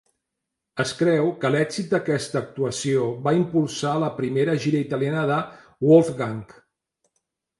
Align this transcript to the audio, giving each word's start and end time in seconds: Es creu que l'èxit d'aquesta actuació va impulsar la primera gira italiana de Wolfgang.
Es 0.83 0.91
creu 1.01 1.27
que 1.41 1.51
l'èxit 1.55 1.91
d'aquesta 1.95 2.39
actuació 2.39 3.03
va 3.27 3.33
impulsar 3.39 3.93
la 4.05 4.09
primera 4.21 4.55
gira 4.63 4.81
italiana 4.87 5.27
de 5.33 5.37
Wolfgang. 5.91 6.43